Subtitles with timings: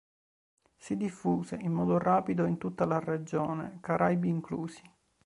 [0.77, 4.81] Si diffuse in modo rapido in tutta la regione, Caraibi inclusi.